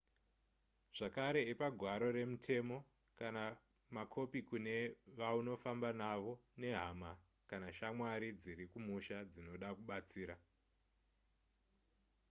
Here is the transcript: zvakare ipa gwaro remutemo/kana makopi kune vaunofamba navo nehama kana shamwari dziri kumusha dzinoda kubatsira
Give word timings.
zvakare 0.97 1.41
ipa 1.51 1.67
gwaro 1.79 2.07
remutemo/kana 2.17 3.43
makopi 3.95 4.39
kune 4.49 4.75
vaunofamba 5.17 5.89
navo 6.01 6.33
nehama 6.61 7.11
kana 7.49 7.67
shamwari 7.77 8.27
dziri 8.41 8.65
kumusha 8.71 9.17
dzinoda 9.31 9.69
kubatsira 9.77 10.35